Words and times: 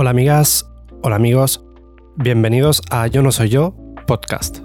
Hola 0.00 0.10
amigas, 0.10 0.70
hola 1.02 1.16
amigos, 1.16 1.64
bienvenidos 2.14 2.82
a 2.88 3.08
Yo 3.08 3.20
no 3.20 3.32
soy 3.32 3.48
yo 3.48 3.74
podcast. 4.06 4.58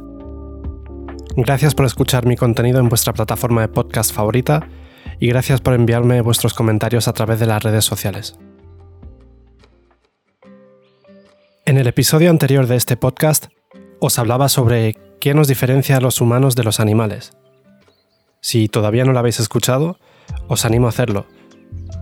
Gracias 1.35 1.73
por 1.73 1.87
escuchar 1.87 2.27
mi 2.27 2.35
contenido 2.35 2.79
en 2.79 2.87
vuestra 2.87 3.13
plataforma 3.13 3.61
de 3.61 3.67
podcast 3.67 4.13
favorita 4.13 4.67
y 5.19 5.29
gracias 5.29 5.59
por 5.59 5.73
enviarme 5.73 6.21
vuestros 6.21 6.53
comentarios 6.53 7.07
a 7.07 7.13
través 7.13 7.39
de 7.39 7.47
las 7.47 7.63
redes 7.63 7.83
sociales. 7.83 8.37
En 11.65 11.79
el 11.79 11.87
episodio 11.87 12.29
anterior 12.29 12.67
de 12.67 12.75
este 12.75 12.95
podcast 12.95 13.47
os 13.99 14.19
hablaba 14.19 14.49
sobre 14.49 14.95
qué 15.19 15.33
nos 15.33 15.47
diferencia 15.47 15.97
a 15.97 16.01
los 16.01 16.21
humanos 16.21 16.55
de 16.55 16.63
los 16.63 16.79
animales. 16.79 17.35
Si 18.39 18.67
todavía 18.67 19.03
no 19.03 19.13
lo 19.13 19.17
habéis 19.17 19.39
escuchado, 19.39 19.97
os 20.47 20.63
animo 20.63 20.85
a 20.85 20.89
hacerlo, 20.89 21.25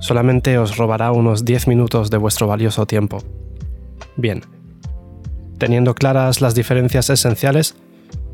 solamente 0.02 0.58
os 0.58 0.76
robará 0.76 1.14
unos 1.14 1.46
10 1.46 1.68
minutos 1.68 2.10
de 2.10 2.18
vuestro 2.18 2.48
valioso 2.48 2.86
tiempo. 2.86 3.20
Bien, 4.18 4.42
teniendo 5.58 5.96
claras 5.96 6.42
las 6.42 6.56
diferencias 6.56 7.10
esenciales, 7.10 7.76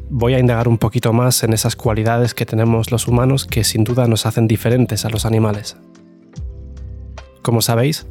voy 0.10 0.34
a 0.34 0.40
indagar 0.40 0.68
un 0.68 0.78
poquito 0.78 1.14
más 1.14 1.44
en 1.44 1.54
esas 1.54 1.76
cualidades 1.76 2.34
que 2.34 2.46
tenemos 2.46 2.92
los 2.92 3.08
humanos 3.08 3.46
que 3.46 3.64
sin 3.64 3.84
duda 3.84 4.08
nos 4.08 4.26
hacen 4.26 4.48
diferentes 4.48 5.06
a 5.06 5.10
los 5.10 5.26
animales. 5.26 5.78
Como 7.42 7.62
sabéis, 7.62 8.08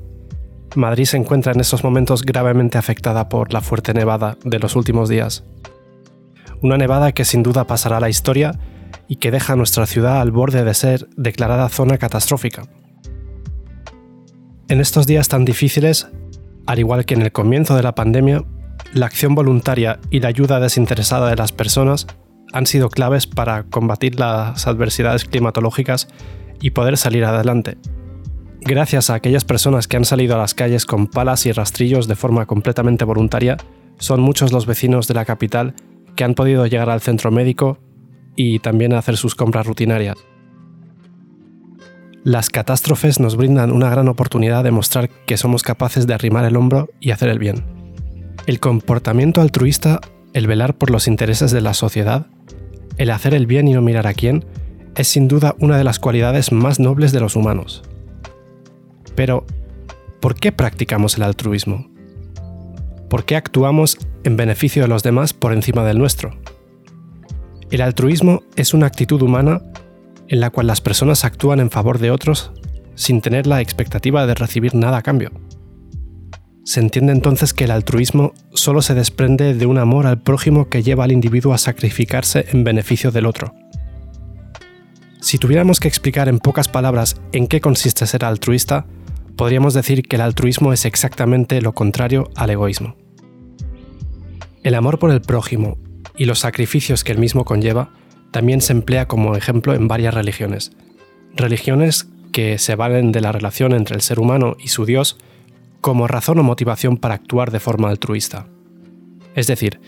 Madrid 0.75 1.07
se 1.07 1.17
encuentra 1.17 1.53
en 1.53 1.61
estos 1.61 1.83
momentos 1.83 2.23
gravemente 2.23 2.77
afectada 2.77 3.29
por 3.31 3.53
la 3.53 3.63
fuerte 3.63 3.95
nevada 3.95 4.37
de 4.45 4.59
los 4.59 4.77
últimos 4.77 5.09
días. 5.09 5.45
Una 6.63 6.77
nevada 6.77 7.13
que 7.13 7.25
sin 7.25 7.43
duda 7.43 7.67
pasará 7.67 7.97
a 7.97 8.01
la 8.01 8.11
historia 8.11 8.59
y 9.09 9.17
que 9.17 9.31
deja 9.31 9.55
a 9.55 9.57
nuestra 9.57 9.87
ciudad 9.87 10.21
al 10.21 10.31
borde 10.31 10.65
de 10.65 10.75
ser 10.75 11.09
declarada 11.17 11.69
zona 11.71 11.97
catastrófica. 11.97 12.65
En 14.69 14.81
estos 14.81 15.07
días 15.07 15.29
tan 15.29 15.45
difíciles, 15.45 16.09
al 16.67 16.81
igual 16.81 17.05
que 17.05 17.15
en 17.15 17.23
el 17.23 17.31
comienzo 17.31 17.77
de 17.77 17.85
la 17.85 17.95
pandemia, 17.95 18.45
la 18.93 19.07
acción 19.07 19.37
voluntaria 19.37 20.01
y 20.11 20.19
la 20.19 20.29
ayuda 20.29 20.59
desinteresada 20.59 21.31
de 21.31 21.37
las 21.37 21.53
personas 21.53 22.09
han 22.53 22.67
sido 22.67 22.89
claves 22.89 23.29
para 23.29 23.63
combatir 23.63 24.19
las 24.19 24.67
adversidades 24.67 25.25
climatológicas 25.25 26.09
y 26.61 26.71
poder 26.71 26.97
salir 26.97 27.25
adelante. 27.25 27.79
Gracias 28.61 29.09
a 29.09 29.15
aquellas 29.15 29.45
personas 29.45 29.87
que 29.87 29.99
han 29.99 30.05
salido 30.05 30.35
a 30.35 30.39
las 30.39 30.55
calles 30.55 30.85
con 30.85 31.07
palas 31.07 31.47
y 31.47 31.53
rastrillos 31.53 32.09
de 32.09 32.17
forma 32.17 32.47
completamente 32.47 33.05
voluntaria, 33.05 33.59
son 33.99 34.21
muchos 34.21 34.51
los 34.51 34.67
vecinos 34.67 35.07
de 35.07 35.15
la 35.15 35.25
capital 35.25 35.75
que 36.17 36.25
han 36.25 36.35
podido 36.35 36.67
llegar 36.67 36.91
al 36.91 37.01
centro 37.01 37.31
médico 37.31 37.79
y 38.35 38.59
también 38.59 38.95
hacer 38.95 39.17
sus 39.17 39.37
compras 39.37 39.67
rutinarias. 39.67 40.17
Las 42.27 42.51
catástrofes 42.51 43.21
nos 43.21 43.37
brindan 43.37 43.71
una 43.71 43.89
gran 43.89 44.09
oportunidad 44.09 44.65
de 44.65 44.73
mostrar 44.73 45.09
que 45.09 45.37
somos 45.37 45.63
capaces 45.63 46.09
de 46.09 46.15
arrimar 46.15 46.45
el 46.45 46.57
hombro 46.57 46.89
y 46.99 47.13
hacer 47.13 47.29
el 47.29 47.39
bien. 47.39 47.65
El 48.49 48.59
comportamiento 48.59 49.41
altruista, 49.41 50.01
el 50.33 50.49
velar 50.49 50.75
por 50.75 50.91
los 50.91 51.07
intereses 51.07 51.53
de 51.53 51.61
la 51.61 51.73
sociedad, 51.73 52.27
el 52.97 53.11
hacer 53.11 53.33
el 53.33 53.47
bien 53.47 53.69
y 53.69 53.75
no 53.75 53.81
mirar 53.81 54.09
a 54.09 54.15
quién, 54.15 54.45
es 54.97 55.07
sin 55.07 55.29
duda 55.29 55.55
una 55.61 55.79
de 55.79 55.85
las 55.85 56.01
cualidades 56.01 56.51
más 56.51 56.81
nobles 56.81 57.13
de 57.13 57.21
los 57.21 57.37
humanos. 57.37 57.85
Pero, 59.15 59.47
¿por 60.21 60.35
qué 60.35 60.51
practicamos 60.51 61.17
el 61.19 61.23
altruismo? 61.23 61.89
¿Por 63.09 63.25
qué 63.25 63.37
actuamos 63.37 63.99
en 64.25 64.37
beneficio 64.37 64.83
de 64.83 64.89
los 64.89 65.05
demás 65.05 65.33
por 65.33 65.53
encima 65.53 65.85
del 65.85 66.01
nuestro? 66.01 66.37
El 67.71 67.83
altruismo 67.83 68.43
es 68.57 68.75
una 68.75 68.87
actitud 68.87 69.23
humana 69.23 69.63
en 70.29 70.41
la 70.41 70.51
cual 70.51 70.67
las 70.67 70.81
personas 70.81 71.25
actúan 71.25 71.61
en 71.61 71.71
favor 71.71 71.99
de 71.99 72.11
otros 72.11 72.53
sin 72.95 73.21
tener 73.21 73.47
la 73.47 73.61
expectativa 73.61 74.27
de 74.27 74.35
recibir 74.35 74.75
nada 74.75 74.99
a 74.99 75.03
cambio. 75.03 75.31
Se 76.65 76.81
entiende 76.81 77.13
entonces 77.13 77.55
que 77.55 77.65
el 77.65 77.71
altruismo 77.71 78.35
solo 78.53 78.83
se 78.83 78.95
desprende 78.95 79.55
de 79.55 79.67
un 79.67 79.79
amor 79.79 80.07
al 80.07 80.21
prójimo 80.21 80.69
que 80.69 80.83
lleva 80.83 81.05
al 81.05 81.13
individuo 81.13 81.55
a 81.55 81.59
sacrificarse 81.59 82.47
en 82.51 82.65
beneficio 82.65 83.13
del 83.13 83.27
otro. 83.27 83.55
Si 85.21 85.39
tuviéramos 85.39 85.79
que 85.79 85.89
explicar 85.89 86.29
en 86.29 86.41
pocas 86.41 86.69
palabras 86.69 87.21
en 87.33 87.47
qué 87.47 87.61
consiste 87.61 88.07
ser 88.07 88.25
altruista, 88.25 88.87
podríamos 89.37 89.75
decir 89.75 90.03
que 90.03 90.17
el 90.17 90.23
altruismo 90.23 90.73
es 90.73 90.85
exactamente 90.85 91.61
lo 91.61 91.73
contrario 91.73 92.31
al 92.35 92.51
egoísmo. 92.51 92.97
El 94.65 94.75
amor 94.75 94.99
por 94.99 95.13
el 95.13 95.21
prójimo 95.21 95.79
y 96.17 96.25
los 96.25 96.41
sacrificios 96.41 97.05
que 97.05 97.13
el 97.13 97.19
mismo 97.19 97.45
conlleva 97.45 97.91
también 98.37 98.61
se 98.61 98.75
emplea 98.75 99.09
como 99.09 99.35
ejemplo 99.35 99.73
en 99.73 99.89
varias 99.89 100.13
religiones. 100.13 100.73
Religiones 101.35 102.07
que 102.33 102.59
se 102.59 102.75
valen 102.75 103.11
de 103.11 103.23
la 103.23 103.33
relación 103.33 103.73
entre 103.73 103.95
el 103.97 104.03
ser 104.03 104.21
humano 104.21 104.59
y 104.63 104.69
su 104.69 104.85
Dios 104.85 105.17
como 105.81 106.07
razón 106.07 106.39
o 106.39 106.43
motivación 106.43 106.99
para 106.99 107.15
actuar 107.15 107.51
de 107.51 107.61
forma 107.61 107.89
altruista. 107.89 108.47
Es 109.35 109.47
decir, 109.47 109.81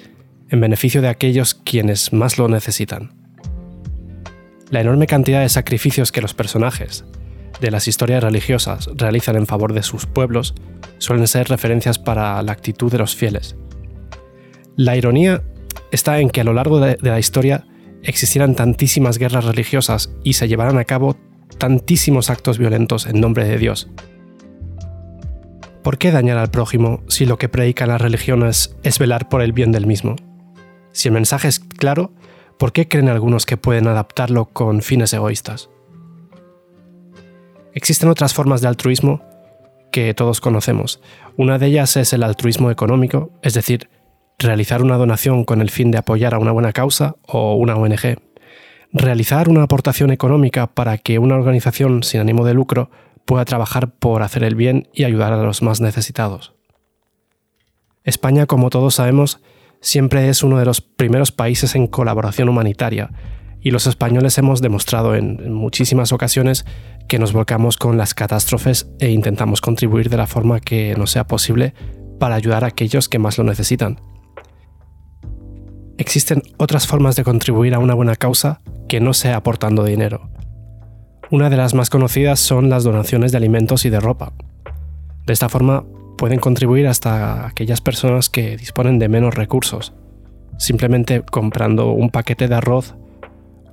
en 0.49 0.63
beneficio 0.63 1.03
de 1.03 1.09
aquellos 1.09 1.53
quienes 1.53 2.15
más 2.15 2.39
lo 2.39 2.49
necesitan. 2.49 3.13
La 4.71 4.81
enorme 4.81 5.07
cantidad 5.07 5.43
de 5.43 5.51
sacrificios 5.51 6.11
que 6.11 6.23
los 6.23 6.33
personajes 6.33 7.05
de 7.61 7.71
las 7.71 7.87
historias 7.87 8.25
religiosas 8.25 8.89
realizan 8.95 9.37
en 9.37 9.47
favor 9.47 9.75
de 9.75 9.83
sus 9.83 10.07
pueblos 10.07 10.55
suelen 10.97 11.29
ser 11.29 11.51
referencias 11.51 11.99
para 11.99 12.43
la 12.43 12.53
actitud 12.53 12.91
de 12.91 12.97
los 12.97 13.15
fieles. 13.15 13.57
La 14.75 14.97
ironía 14.97 15.43
está 15.91 16.19
en 16.21 16.31
que 16.31 16.41
a 16.41 16.45
lo 16.45 16.55
largo 16.55 16.81
de, 16.81 16.97
la 17.03 17.19
historia 17.19 17.67
existieran 18.03 18.55
tantísimas 18.55 19.19
guerras 19.19 19.45
religiosas 19.45 20.11
y 20.25 20.35
se 20.35 20.49
llevaran 20.49 20.79
a 20.79 20.85
cabo 20.85 21.17
tantísimos 21.59 22.31
actos 22.31 22.59
violentos 22.59 23.07
en 23.07 23.21
nombre 23.21 23.45
de 23.45 23.59
Dios. 23.59 23.89
¿Por 25.83 25.99
qué 25.99 26.11
dañar 26.11 26.39
al 26.39 26.51
prójimo 26.51 27.03
si 27.09 27.25
lo 27.25 27.39
que 27.39 27.49
predican 27.49 27.89
las 27.89 28.01
religiones 28.01 28.77
es 28.83 28.99
velar 28.99 29.29
por 29.29 29.43
el 29.43 29.53
bien 29.53 29.73
del 29.73 29.87
mismo? 29.87 30.17
Si 30.93 31.09
el 31.09 31.15
mensaje 31.15 31.49
es 31.49 31.61
claro, 31.61 32.13
¿por 32.59 32.73
qué 32.73 32.89
creen 32.89 33.09
algunos 33.09 33.47
que 33.47 33.57
pueden 33.57 33.87
adaptarlo 33.87 34.47
con 34.47 34.83
fines 34.83 35.13
egoístas? 35.13 35.71
Existen 37.73 38.09
otras 38.09 38.35
formas 38.35 38.61
de 38.61 38.69
altruismo 38.69 39.23
que 39.93 40.13
todos 40.15 40.41
conocemos. 40.41 41.01
Una 41.37 41.59
de 41.59 41.67
ellas 41.67 41.97
es 41.97 42.13
el 42.13 42.23
altruismo 42.23 42.71
económico, 42.71 43.31
es 43.43 43.55
decir, 43.55 43.89
realizar 44.39 44.83
una 44.83 44.97
donación 44.97 45.45
con 45.45 45.61
el 45.61 45.71
fin 45.71 45.91
de 45.91 45.99
apoyar 45.99 46.33
a 46.35 46.39
una 46.39 46.53
buena 46.53 46.73
causa 46.73 47.17
o 47.27 47.57
una 47.57 47.75
ONG, 47.75 48.19
realizar 48.93 49.49
una 49.49 49.65
aportación 49.65 50.13
económica 50.13 50.69
para 50.69 50.97
que 50.97 51.19
una 51.19 51.35
organización 51.35 52.05
sin 52.05 52.21
ánimo 52.21 52.45
de 52.45 52.55
lucro 52.55 52.91
pueda 53.25 53.45
trabajar 53.45 53.91
por 53.91 54.23
hacer 54.23 54.45
el 54.45 54.55
bien 54.55 54.89
y 54.95 55.05
ayudar 55.05 55.33
a 55.33 55.43
los 55.43 55.61
más 55.63 55.81
necesitados. 55.81 56.55
España, 58.05 58.47
como 58.47 58.71
todos 58.71 58.95
sabemos, 58.95 59.41
siempre 59.81 60.29
es 60.29 60.45
uno 60.45 60.59
de 60.59 60.65
los 60.65 60.81
primeros 60.81 61.33
países 61.33 61.75
en 61.75 61.89
colaboración 61.89 62.49
humanitaria, 62.49 63.11
y 63.61 63.73
los 63.73 63.89
españoles 63.89 64.39
hemos 64.39 64.63
demostrado 64.63 65.17
en, 65.17 65.53
muchísimas 65.53 66.13
ocasiones 66.13 66.65
que 67.09 67.19
nos 67.19 67.33
volcamos 67.33 67.77
con 67.77 67.99
las 67.99 68.15
catástrofes 68.15 68.89
e 69.01 69.11
intentamos 69.11 69.61
contribuir 69.61 70.11
de 70.11 70.17
la 70.17 70.29
forma 70.29 70.61
que 70.61 70.95
nos 70.97 71.11
sea 71.11 71.27
posible 71.27 71.75
para 72.21 72.37
ayudar 72.37 72.63
a 72.63 72.69
aquellos 72.69 73.09
que 73.09 73.19
más 73.19 73.37
lo 73.37 73.43
necesitan 73.43 74.01
existen 76.09 76.43
otras 76.57 76.87
formas 76.87 77.17
de 77.17 77.23
contribuir 77.23 77.75
a 77.75 77.79
una 77.79 77.93
buena 77.93 78.17
causa 78.17 78.63
que 78.89 78.99
no 78.99 79.13
sea 79.13 79.37
aportando 79.37 79.85
dinero. 79.85 80.31
Una 81.31 81.51
de 81.51 81.59
las 81.59 81.75
más 81.75 81.91
conocidas 81.91 82.41
son 82.41 82.71
las 82.71 82.83
donaciones 82.83 83.31
de 83.31 83.37
alimentos 83.37 83.85
y 83.85 83.91
de 83.91 84.01
ropa. 84.01 84.33
De 85.27 85.35
esta 85.35 85.51
forma 85.51 85.85
pueden 86.17 86.41
contribuir 86.41 86.87
hasta 86.87 87.47
aquellas 87.47 87.83
personas 87.83 88.31
que 88.31 88.57
disponen 88.57 88.99
de 88.99 89.11
menos 89.11 89.35
recursos, 89.35 89.93
simplemente 90.57 91.21
comprando 91.21 91.93
un 91.93 92.09
paquete 92.09 92.49
de 92.49 92.55
arroz 92.55 92.95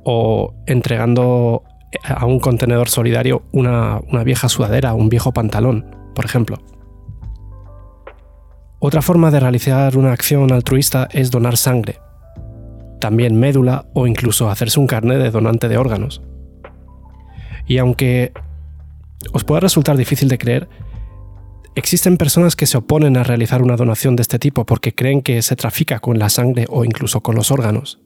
o 0.03 0.53
entregando 0.65 1.63
a 2.03 2.25
un 2.25 2.41
contenedor 2.41 2.89
solidario 2.89 3.43
una, 3.53 4.01
vieja 4.25 4.49
sudadera 4.49 4.93
un 4.93 5.07
viejo 5.07 5.31
pantalón, 5.31 5.85
por 6.13 6.25
ejemplo. 6.25 6.57
Otra 8.79 9.01
forma 9.01 9.31
de 9.31 9.39
realizar 9.39 9.97
una 9.97 10.11
acción 10.11 10.51
altruista 10.51 11.07
es 11.13 11.31
donar 11.31 11.55
sangre, 11.55 11.99
también 13.05 13.39
médula 13.39 13.85
o 13.93 14.07
incluso 14.07 14.49
hacerse 14.49 14.79
un 14.79 14.87
carnet 14.87 15.19
de 15.19 15.29
donante 15.29 15.69
de 15.69 15.77
órganos. 15.77 16.23
Y 17.67 17.77
aunque 17.77 18.33
os 19.31 19.43
pueda 19.43 19.59
resultar 19.59 19.95
difícil 19.95 20.27
de 20.27 20.39
creer, 20.39 20.67
existen 21.75 22.17
personas 22.17 22.55
que 22.55 22.65
se 22.65 22.79
oponen 22.79 23.15
a 23.15 23.23
realizar 23.23 23.61
una 23.61 23.75
donación 23.75 24.15
de 24.15 24.23
este 24.23 24.39
tipo 24.39 24.65
porque 24.65 24.95
creen 24.95 25.21
que 25.21 25.43
se 25.43 25.55
trafica 25.55 25.99
con 25.99 26.17
la 26.17 26.29
sangre 26.29 26.65
o 26.67 26.83
incluso 26.83 27.21
con 27.21 27.35
los 27.35 27.51
órganos. 27.51 27.99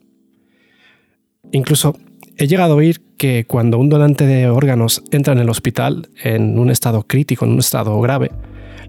Incluso 1.53 1.95
he 2.35 2.47
llegado 2.47 2.73
a 2.73 2.75
oír 2.75 2.99
que 3.17 3.45
cuando 3.45 3.77
un 3.77 3.87
donante 3.87 4.25
de 4.25 4.49
órganos 4.49 5.01
entra 5.11 5.31
en 5.31 5.39
el 5.39 5.49
hospital 5.49 6.09
en 6.21 6.59
un 6.59 6.69
estado 6.69 7.03
crítico, 7.03 7.45
en 7.45 7.53
un 7.53 7.59
estado 7.59 7.97
grave, 8.01 8.31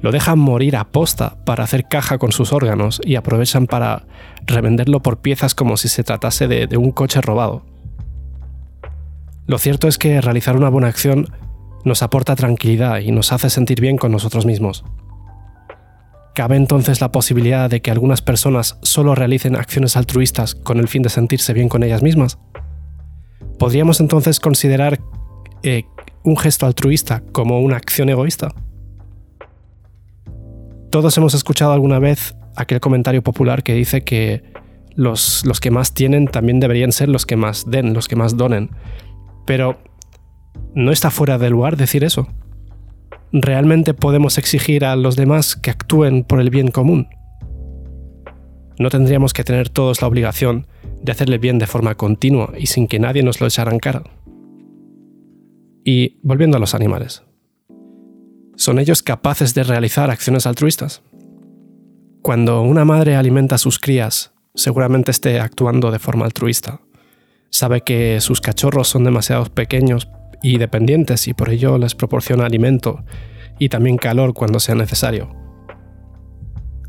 lo 0.02 0.12
dejan 0.12 0.38
morir 0.38 0.76
a 0.76 0.84
posta 0.88 1.36
para 1.44 1.64
hacer 1.64 1.88
caja 1.88 2.18
con 2.18 2.32
sus 2.32 2.52
órganos 2.52 3.00
y 3.04 3.16
aprovechan 3.16 3.66
para 3.66 4.06
revenderlo 4.46 5.00
por 5.00 5.20
piezas 5.20 5.54
como 5.54 5.76
si 5.76 5.88
se 5.88 6.04
tratase 6.04 6.48
de, 6.48 6.76
un 6.76 6.90
coche 6.90 7.20
robado. 7.20 7.62
Lo 9.46 9.58
cierto 9.58 9.88
es 9.88 9.98
que 9.98 10.20
realizar 10.20 10.56
una 10.56 10.70
buena 10.70 10.88
acción 10.88 11.28
nos 11.84 12.02
aporta 12.02 12.36
tranquilidad 12.36 13.00
y 13.00 13.10
nos 13.10 13.32
hace 13.32 13.50
sentir 13.50 13.80
bien 13.80 13.96
con 13.96 14.12
nosotros 14.12 14.46
mismos. 14.46 14.84
¿Cabe 16.34 16.56
entonces 16.56 17.00
la 17.00 17.10
posibilidad 17.10 17.68
de 17.68 17.82
que 17.82 17.90
algunas 17.90 18.22
personas 18.22 18.78
solo 18.82 19.14
realicen 19.14 19.56
acciones 19.56 19.96
altruistas 19.96 20.54
con 20.54 20.78
el 20.78 20.88
fin 20.88 21.02
de 21.02 21.08
sentirse 21.08 21.52
bien 21.52 21.68
con 21.68 21.82
ellas 21.82 22.02
mismas? 22.02 22.38
¿Podríamos 23.58 24.00
entonces 24.00 24.40
considerar 24.40 25.00
eh, 25.62 25.84
un 26.22 26.36
gesto 26.36 26.66
altruista 26.66 27.22
como 27.32 27.60
una 27.60 27.76
acción 27.76 28.08
egoísta? 28.08 28.54
Todos 30.90 31.16
hemos 31.16 31.34
escuchado 31.34 31.72
alguna 31.72 32.00
vez 32.00 32.34
aquel 32.56 32.80
comentario 32.80 33.22
popular 33.22 33.62
que 33.62 33.74
dice 33.74 34.02
que 34.02 34.42
los, 34.96 35.46
los, 35.46 35.60
que 35.60 35.70
más 35.70 35.94
tienen 35.94 36.26
también 36.26 36.58
deberían 36.58 36.90
ser 36.90 37.08
los 37.08 37.26
que 37.26 37.36
más 37.36 37.70
den, 37.70 37.94
los 37.94 38.08
que 38.08 38.16
más 38.16 38.36
donen. 38.36 38.70
Pero 39.46 39.78
¿no 40.74 40.90
está 40.90 41.10
fuera 41.10 41.38
de 41.38 41.48
lugar 41.48 41.76
decir 41.76 42.02
eso? 42.02 42.26
¿Realmente 43.32 43.94
podemos 43.94 44.36
exigir 44.36 44.84
a 44.84 44.96
los 44.96 45.14
demás 45.14 45.54
que 45.54 45.70
actúen 45.70 46.24
por 46.24 46.40
el 46.40 46.50
bien 46.50 46.72
común? 46.72 47.08
¿No 48.80 48.88
tendríamos 48.90 49.32
que 49.32 49.44
tener 49.44 49.68
todos 49.68 50.02
la 50.02 50.08
obligación 50.08 50.66
de 51.02 51.12
hacerle 51.12 51.38
bien 51.38 51.58
de 51.60 51.68
forma 51.68 51.94
continua 51.94 52.52
y 52.58 52.66
sin 52.66 52.88
que 52.88 52.98
nadie 52.98 53.22
nos 53.22 53.40
lo 53.40 53.46
echara 53.46 53.70
en 53.70 53.78
cara? 53.78 54.02
Y 55.84 56.18
volviendo 56.22 56.56
a 56.56 56.60
los 56.60 56.74
animales. 56.74 57.22
¿Son 58.60 58.78
ellos 58.78 59.02
capaces 59.02 59.54
de 59.54 59.64
realizar 59.64 60.10
acciones 60.10 60.46
altruistas? 60.46 61.00
Cuando 62.20 62.60
una 62.60 62.84
madre 62.84 63.16
alimenta 63.16 63.54
a 63.54 63.58
sus 63.58 63.78
crías, 63.78 64.34
seguramente 64.54 65.10
esté 65.10 65.40
actuando 65.40 65.90
de 65.90 65.98
forma 65.98 66.26
altruista. 66.26 66.82
Sabe 67.48 67.80
que 67.80 68.20
sus 68.20 68.42
cachorros 68.42 68.86
son 68.86 69.04
demasiado 69.04 69.46
pequeños 69.46 70.10
y 70.42 70.58
dependientes 70.58 71.26
y 71.26 71.32
por 71.32 71.48
ello 71.48 71.78
les 71.78 71.94
proporciona 71.94 72.44
alimento 72.44 73.02
y 73.58 73.70
también 73.70 73.96
calor 73.96 74.34
cuando 74.34 74.60
sea 74.60 74.74
necesario. 74.74 75.34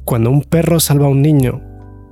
Cuando 0.04 0.30
un 0.30 0.44
perro 0.44 0.82
salva 0.82 1.06
a 1.06 1.10
un 1.10 1.22
niño 1.22 1.62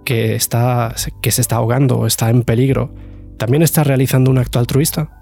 que, 0.06 0.36
está, 0.36 0.96
que 1.22 1.32
se 1.32 1.42
está 1.42 1.58
ahogando 1.58 1.98
o 1.98 2.08
está 2.08 2.30
en 2.30 2.44
peligro, 2.44 2.96
¿también 3.38 3.62
está 3.62 3.84
realizando 3.84 4.32
un 4.32 4.38
acto 4.38 4.58
altruista? 4.58 5.19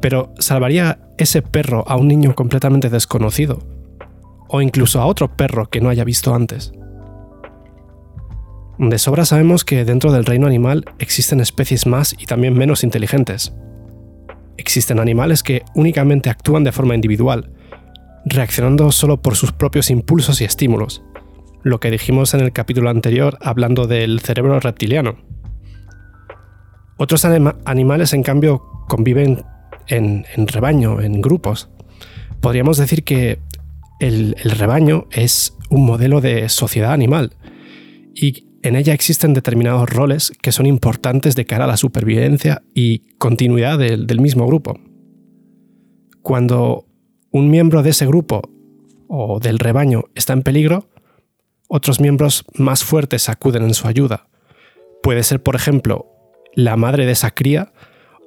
Pero 0.00 0.32
¿salvaría 0.38 0.98
ese 1.18 1.42
perro 1.42 1.84
a 1.86 1.96
un 1.96 2.08
niño 2.08 2.34
completamente 2.34 2.88
desconocido? 2.88 3.58
¿O 4.48 4.60
incluso 4.60 5.00
a 5.00 5.06
otro 5.06 5.36
perro 5.36 5.66
que 5.66 5.80
no 5.80 5.88
haya 5.88 6.04
visto 6.04 6.34
antes? 6.34 6.72
De 8.78 8.98
sobra 8.98 9.26
sabemos 9.26 9.64
que 9.64 9.84
dentro 9.84 10.10
del 10.10 10.24
reino 10.24 10.46
animal 10.46 10.86
existen 10.98 11.40
especies 11.40 11.86
más 11.86 12.14
y 12.18 12.24
también 12.24 12.56
menos 12.56 12.82
inteligentes. 12.82 13.52
Existen 14.56 14.98
animales 14.98 15.42
que 15.42 15.64
únicamente 15.74 16.30
actúan 16.30 16.64
de 16.64 16.72
forma 16.72 16.94
individual, 16.94 17.52
reaccionando 18.24 18.90
solo 18.90 19.20
por 19.20 19.36
sus 19.36 19.52
propios 19.52 19.90
impulsos 19.90 20.40
y 20.40 20.44
estímulos, 20.44 21.02
lo 21.62 21.78
que 21.78 21.90
dijimos 21.90 22.32
en 22.32 22.40
el 22.40 22.52
capítulo 22.52 22.88
anterior 22.88 23.36
hablando 23.42 23.86
del 23.86 24.20
cerebro 24.20 24.58
reptiliano. 24.60 25.18
Otros 26.96 27.24
animales, 27.24 28.12
en 28.12 28.22
cambio, 28.22 28.62
conviven 28.88 29.44
en, 29.90 30.24
rebaño, 30.46 31.00
en 31.00 31.20
grupos. 31.20 31.68
Podríamos 32.40 32.78
decir 32.78 33.04
que 33.04 33.38
el, 33.98 34.34
rebaño 34.42 35.06
es 35.10 35.56
un 35.68 35.84
modelo 35.84 36.20
de 36.20 36.48
sociedad 36.48 36.92
animal 36.92 37.32
y 38.14 38.46
en 38.62 38.76
ella 38.76 38.94
existen 38.94 39.34
determinados 39.34 39.88
roles 39.88 40.32
que 40.42 40.52
son 40.52 40.66
importantes 40.66 41.34
de 41.34 41.46
cara 41.46 41.64
a 41.64 41.68
la 41.68 41.76
supervivencia 41.76 42.62
y 42.74 43.00
continuidad 43.18 43.78
del, 43.78 44.20
mismo 44.20 44.46
grupo. 44.46 44.78
Cuando 46.22 46.86
un 47.30 47.50
miembro 47.50 47.82
de 47.82 47.90
ese 47.90 48.06
grupo 48.06 48.42
o 49.08 49.40
del 49.40 49.58
rebaño 49.58 50.04
está 50.14 50.34
en 50.34 50.42
peligro, 50.42 50.88
otros 51.68 52.00
miembros 52.00 52.44
más 52.54 52.84
fuertes 52.84 53.28
acuden 53.28 53.62
en 53.62 53.74
su 53.74 53.88
ayuda. 53.88 54.28
Puede 55.02 55.22
ser, 55.22 55.42
por 55.42 55.56
ejemplo, 55.56 56.06
la 56.54 56.76
madre 56.76 57.06
de 57.06 57.12
esa 57.12 57.30
cría 57.30 57.72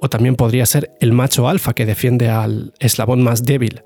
o 0.01 0.09
también 0.09 0.35
podría 0.35 0.65
ser 0.65 0.91
el 0.99 1.13
macho 1.13 1.47
alfa 1.47 1.73
que 1.73 1.85
defiende 1.85 2.29
al 2.29 2.73
eslabón 2.79 3.23
más 3.23 3.43
débil. 3.43 3.83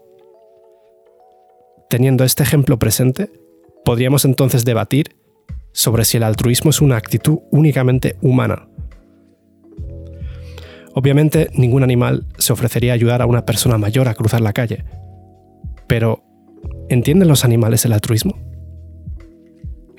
Teniendo 1.89 2.23
este 2.23 2.43
ejemplo 2.43 2.79
presente, 2.79 3.31
podríamos 3.85 4.25
entonces 4.25 4.65
debatir 4.65 5.15
sobre 5.71 6.05
si 6.05 6.17
el 6.17 6.23
altruismo 6.23 6.71
es 6.71 6.81
una 6.81 6.97
actitud 6.97 7.39
únicamente 7.51 8.17
humana. 8.21 8.67
Obviamente 10.93 11.49
ningún 11.53 11.83
animal 11.83 12.25
se 12.39 12.51
ofrecería 12.51 12.91
a 12.91 12.95
ayudar 12.95 13.21
a 13.21 13.27
una 13.27 13.45
persona 13.45 13.77
mayor 13.77 14.07
a 14.07 14.15
cruzar 14.15 14.41
la 14.41 14.53
calle, 14.53 14.83
pero 15.85 16.23
¿entienden 16.89 17.27
los 17.27 17.45
animales 17.45 17.85
el 17.85 17.93
altruismo? 17.93 18.39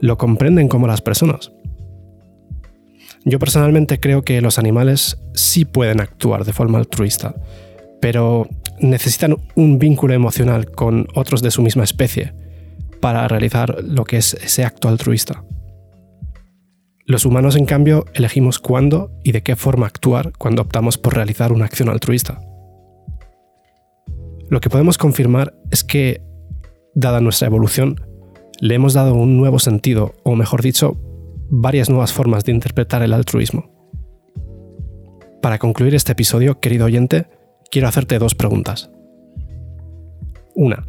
¿Lo 0.00 0.18
comprenden 0.18 0.68
como 0.68 0.86
las 0.86 1.00
personas? 1.00 1.52
Yo 3.28 3.38
personalmente 3.38 4.00
creo 4.00 4.22
que 4.22 4.40
los 4.40 4.58
animales 4.58 5.18
sí 5.34 5.66
pueden 5.66 6.00
actuar 6.00 6.46
de 6.46 6.54
forma 6.54 6.78
altruista, 6.78 7.34
pero 8.00 8.48
necesitan 8.80 9.36
un 9.54 9.78
vínculo 9.78 10.14
emocional 10.14 10.70
con 10.70 11.06
otros 11.14 11.42
de 11.42 11.50
su 11.50 11.60
misma 11.60 11.84
especie 11.84 12.32
para 13.00 13.28
realizar 13.28 13.84
lo 13.84 14.04
que 14.04 14.16
es 14.16 14.32
ese 14.32 14.64
acto 14.64 14.88
altruista. 14.88 15.44
Los 17.04 17.26
humanos, 17.26 17.54
en 17.56 17.66
cambio, 17.66 18.06
elegimos 18.14 18.58
cuándo 18.58 19.10
y 19.24 19.32
de 19.32 19.42
qué 19.42 19.56
forma 19.56 19.86
actuar 19.86 20.32
cuando 20.38 20.62
optamos 20.62 20.96
por 20.96 21.14
realizar 21.14 21.52
una 21.52 21.66
acción 21.66 21.90
altruista. 21.90 22.40
Lo 24.48 24.60
que 24.60 24.70
podemos 24.70 24.96
confirmar 24.96 25.54
es 25.70 25.84
que, 25.84 26.22
dada 26.94 27.20
nuestra 27.20 27.48
evolución, 27.48 28.00
le 28.60 28.74
hemos 28.74 28.94
dado 28.94 29.14
un 29.14 29.36
nuevo 29.36 29.58
sentido, 29.58 30.14
o 30.22 30.34
mejor 30.34 30.62
dicho, 30.62 30.96
varias 31.48 31.88
nuevas 31.88 32.12
formas 32.12 32.44
de 32.44 32.52
interpretar 32.52 33.02
el 33.02 33.12
altruismo. 33.12 33.70
Para 35.42 35.58
concluir 35.58 35.94
este 35.94 36.12
episodio, 36.12 36.60
querido 36.60 36.86
oyente, 36.86 37.26
quiero 37.70 37.88
hacerte 37.88 38.18
dos 38.18 38.34
preguntas. 38.34 38.90
Una, 40.54 40.84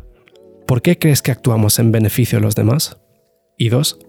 ¿por 0.68 0.82
qué 0.82 0.98
crees 0.98 1.22
que 1.22 1.32
actuamos 1.32 1.80
en 1.80 1.92
beneficio 1.92 2.40
de 2.40 2.44
los 2.44 2.56
demás? 2.56 2.98
Y 3.58 3.70
dos, 3.70 4.00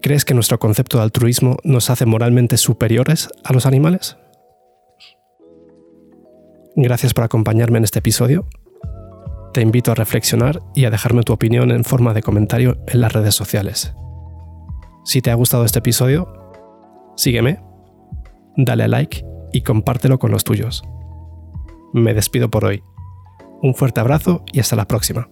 ¿crees 0.00 0.24
que 0.24 0.34
nuestro 0.34 0.58
concepto 0.58 0.96
de 0.98 1.04
altruismo 1.04 1.56
nos 1.64 1.90
hace 1.90 2.06
moralmente 2.06 2.56
superiores 2.56 3.28
a 3.44 3.52
los 3.52 3.66
animales? 3.66 4.16
Gracias 6.76 7.12
por 7.12 7.24
acompañarme 7.24 7.78
en 7.78 7.84
este 7.84 7.98
episodio. 7.98 8.46
Te 9.52 9.60
invito 9.60 9.90
a 9.90 9.94
reflexionar 9.94 10.62
y 10.74 10.84
a 10.84 10.90
dejarme 10.90 11.22
tu 11.22 11.32
opinión 11.32 11.70
en 11.70 11.84
forma 11.84 12.14
de 12.14 12.22
comentario 12.22 12.78
en 12.86 13.00
las 13.00 13.12
redes 13.12 13.34
sociales. 13.34 13.92
Si 15.08 15.22
te 15.22 15.30
ha 15.30 15.34
gustado 15.34 15.64
este 15.64 15.78
episodio, 15.78 16.28
sígueme, 17.16 17.62
dale 18.58 18.84
a 18.84 18.88
like 18.88 19.24
y 19.54 19.62
compártelo 19.62 20.18
con 20.18 20.30
los 20.30 20.44
tuyos. 20.44 20.82
Me 21.94 22.12
despido 22.12 22.50
por 22.50 22.66
hoy. 22.66 22.82
Un 23.62 23.74
fuerte 23.74 24.00
abrazo 24.00 24.44
y 24.52 24.60
hasta 24.60 24.76
la 24.76 24.86
próxima. 24.86 25.30